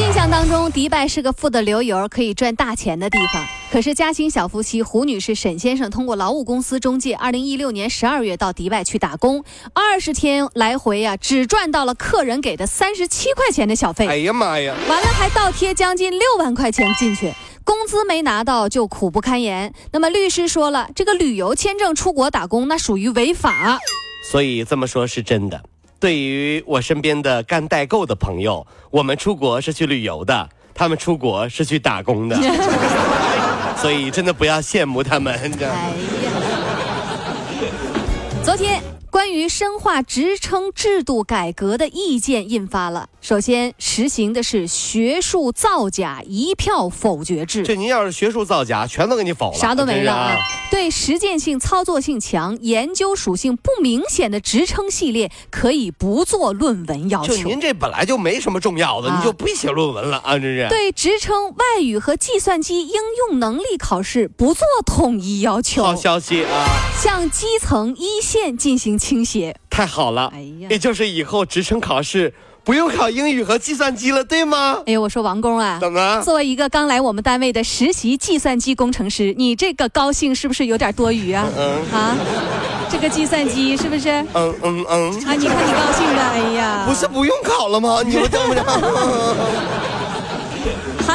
[0.00, 3.44] 印象当中，迪拜是个富得流油、可以赚大钱的地方。
[3.70, 14.06] 可是嘉兴小夫妻胡女士、沈先生通过劳务公司中介，二零一六年十二月到迪拜去打工，二十天来回呀，只赚到了客人给的三十七块钱的小费。
[14.06, 14.74] 哎呀妈呀！
[14.88, 17.32] 完了还倒贴将近六万块钱进去，
[17.62, 19.72] 工资没拿到就苦不堪言。
[19.92, 23.78] 那么律师说了，这个旅游签证出国打工那属于违法。
[24.30, 25.62] 所以这么说是真的。
[26.04, 32.36] 对于我身边的干代购的朋友，我们出国是去旅游的，他们出国是去打工的。
[33.80, 35.32] 所以真的不要羡慕他们。
[35.34, 35.88] 哎呀，
[38.44, 38.82] 昨天
[39.14, 43.08] 关于深化职称制度改革的意见印发了。
[43.20, 47.62] 首先实行的是学术造假一票否决制。
[47.62, 50.36] 这您要是学术造假，全都给你否了，啥都没了啊！
[50.68, 57.36] 对实践性、操作性强、研究属性不明显的职称系列，可以不做论文要求。
[57.36, 60.36] 就您这本来就没什么重要的，你就不写论文了啊！
[60.36, 60.66] 这是。
[60.68, 62.94] 对职称外语和计算机应
[63.28, 65.84] 用能力考试不做统一要求。
[65.84, 66.66] 好消息啊！
[67.00, 69.54] 向基层一线进行倾斜。
[69.68, 70.32] 太好了！
[70.34, 72.32] 哎呀，也就是以后职称考试。
[72.64, 74.78] 不用考英语和计算机了，对吗？
[74.86, 76.22] 哎呦，我说王工啊，怎么？
[76.24, 81.46] 作为一个刚来我们单位的实习计算机工程师，你这个高兴是不是有点多余啊？
[81.58, 82.16] 嗯啊，
[82.88, 84.08] 这个计算机是不是？
[84.32, 85.10] 嗯嗯嗯。
[85.26, 88.00] 啊，你看你高兴的，哎呀，不是不用考了吗？
[88.02, 88.64] 你们这么着。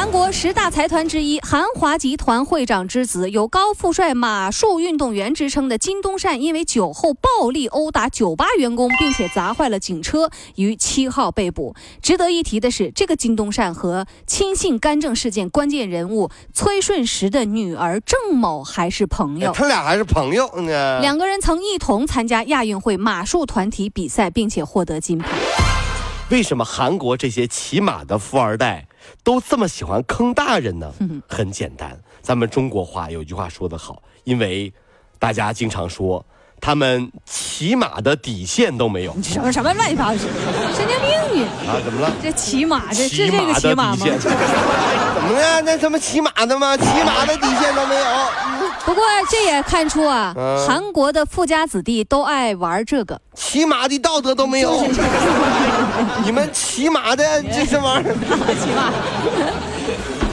[0.00, 11.74] 韩国十大财团之一韩华集团会长之子，有“高富帅马术运动员”之称的金东善，因为酒后暴力殴打酒吧员工，并且砸坏了警车，于七号被捕。
[12.00, 19.52] 值得一提的是，这个金东善和亲信干政事件关键人物崔顺实的女儿郑某还是朋友。
[19.52, 21.00] 他俩还是朋友呢。
[21.02, 25.28] 两个人曾一同参加亚运会马术团体比赛，并且获得金牌。
[26.30, 28.86] 为什么韩国这些骑马的富二代？
[29.22, 30.92] 都这么喜欢坑大人呢？
[31.28, 34.72] 很简单，咱们中国话有句话说得好，因为
[35.18, 36.24] 大家经常说
[36.60, 39.16] 他们骑马的底线都没有。
[39.22, 40.18] 什么什么乱七八糟，
[40.74, 41.80] 神经病你啊？
[41.84, 42.12] 怎么了？
[42.22, 43.96] 这骑马这是这个骑马吗？
[44.18, 45.62] 怎么了？
[45.62, 46.76] 那他妈骑马的吗？
[46.76, 48.04] 骑马的底线都没有。
[48.90, 50.34] 不过这也看出啊，
[50.66, 54.84] 韩国的富家子弟都爱玩这个，骑马的道德都没有。
[56.24, 58.14] 你们骑马的这什么玩意儿？
[58.58, 58.90] 骑马。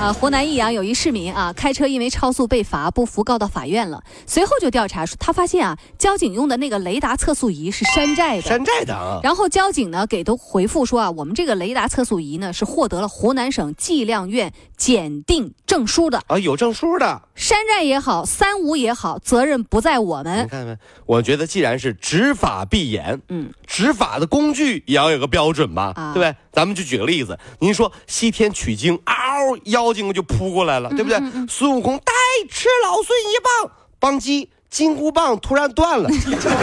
[0.00, 4.02] 啊，湖南益阳有一市民啊，开车因为超速被罚，不服告到法院了。
[4.26, 8.42] 随后就调查，他发现啊，交警用的那个雷达测速仪是山寨的。
[8.42, 9.20] 山寨的啊。
[9.22, 17.22] 然后交警呢给都回复说啊，我们这个雷达测速仪呢是获得了湖南省计量院检定证书的啊，有证书的。
[17.34, 20.44] 山寨也好，三无也好，责任不在我们。
[20.44, 20.76] 你看没？
[21.06, 26.32] 我觉得既然是执法必严，嗯，执法的工具也要有个标准吧，对不对？
[26.52, 31.18] 咱们就举个例子，您说西天取经，嗷，妖精就扑过来了，对不对？
[31.48, 32.12] 孙悟空带
[32.48, 36.08] 吃老孙一棒，棒击金箍棒突然断了。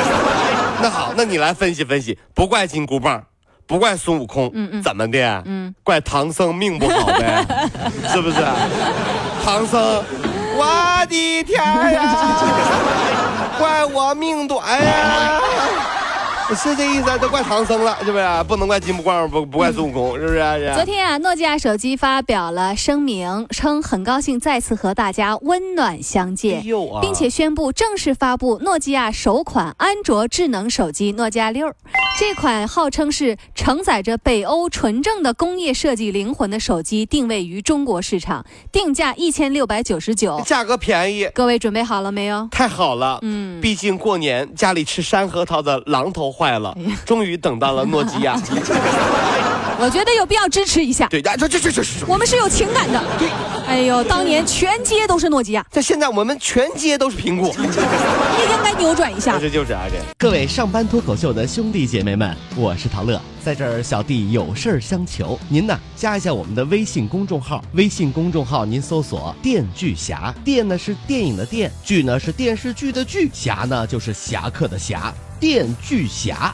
[0.82, 3.22] 那好，那你来分析分析，不怪金箍棒，
[3.68, 4.50] 不怪孙悟空，
[4.82, 5.44] 怎么的？
[5.46, 7.46] 嗯，怪唐僧命不好呗，
[8.08, 8.38] 是不是？
[9.44, 10.02] 唐僧，
[10.56, 12.40] 我的天呀，
[13.60, 15.41] 怪我命短呀。
[16.56, 18.26] 是这意思，都怪唐僧了，是不是？
[18.48, 20.72] 不能怪金箍棒，不不怪孙悟空，是不是？
[20.76, 26.64] 昨天啊，诺基亚手机发表了声明，称很高兴再次和大家温暖相见，
[27.02, 31.72] 并且宣布正式发布诺基亚首款安卓智能手机诺基亚六。
[32.20, 41.28] 这款号称是承载着北欧纯正的工业设计灵魂的手机，定位于中国市场，定价一千六百九十九，价格便宜。
[41.34, 42.48] 各位准备好了没有？
[42.52, 46.76] 太好了，嗯，毕竟过年家里吃山核桃的榔头坏了，
[47.06, 48.36] 终于等到了诺基亚。
[49.82, 51.08] 我觉得有必要支持一下。
[51.08, 53.04] 对，这这这这我们是有情感的。
[53.18, 53.28] 对，
[53.66, 57.50] 哎呦，当年全街都是诺基亚，在现在我们全街都是苹果。
[57.58, 59.40] 也 应该扭转一下。
[59.40, 76.54] 这就是啊，这各位上班脱口秀的兄弟姐妹们，我是陶乐，在这儿小弟有事儿相求，您呢加一下我们的微信公众号，微信公众号您搜索“电锯侠”，电呢是电影的电，剧呢是电视剧的剧，侠呢就是侠客的侠，电锯侠。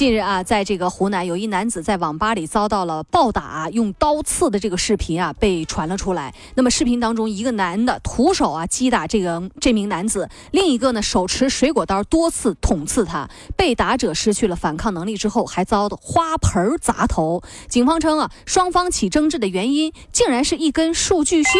[0.00, 6.34] 近日啊，在这个湖南，有一男子在网吧里遭到了暴打、用刀刺的这个视频啊，被传了出来。
[6.54, 13.28] 那么视频当中，一个男的徒手啊击打这个这名男子，另一个呢手持水果刀多次捅刺他。
[13.58, 17.42] 被打者失去了反抗能力之后，还遭到花盆砸头。
[17.68, 21.52] 警方称啊，双方起争执的原因竟然是一根数据线。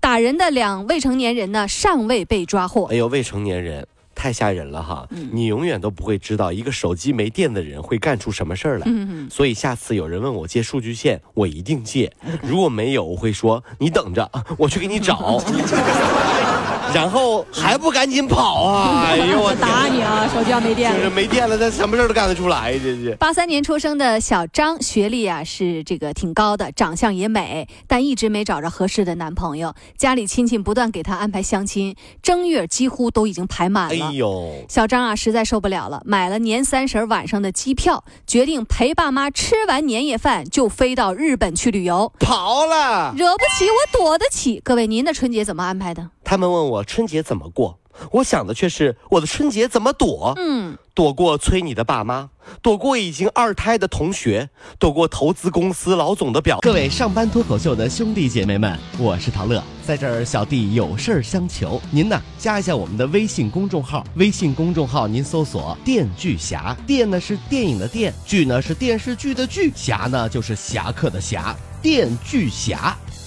[0.00, 2.86] 打人的两未成年人呢，尚未被抓获。
[2.86, 3.86] 哎呦，未成年人。
[4.18, 5.06] 太吓人了哈！
[5.30, 8.86] 你永远都不会知道一个手机没电的人会干出什么事儿来。
[9.30, 12.12] 所以下次有人问我借数据线，我一定借。
[12.42, 14.28] 如果没有，我会说你等着，
[14.58, 15.40] 我去给你找。
[16.94, 19.04] 然后还不赶紧跑啊！
[19.12, 20.26] 哎呦我打你啊！
[20.32, 23.14] 手机要没电了，没电了，他什么事都干得出来，这是。
[23.20, 29.74] 八三年出生的小张，学历啊是这个挺高的，长相也美，但一直没找着合适的男朋友。
[29.98, 34.07] 家里亲戚不断给他安排相亲，正月几乎都已经排满了。
[34.08, 42.12] 哎呦，小张啊实在受不了了，买了年三十晚上的机票，决定陪爸妈吃完年夜饭就飞到日本去旅游。
[42.18, 44.60] 跑了，惹不起我躲得起。
[44.64, 46.10] 各位，您的春节怎么安排的？
[46.24, 47.78] 他们问我春节怎么过，
[48.12, 50.32] 我想的却是我的春节怎么躲。
[50.36, 52.30] 嗯，躲过催你的爸妈，
[52.62, 56.58] 躲过已经二胎的同学，躲过投资公司老总的表。
[56.60, 72.96] 各位上班脱口秀的兄弟姐妹们，我是陶乐，在这儿小弟有事儿相求，您呢加一下我们的微信公众号，微信公众号您搜索“电锯侠”，电呢是电影的电，剧呢是电视剧的剧，侠呢就是侠客的侠，电锯侠。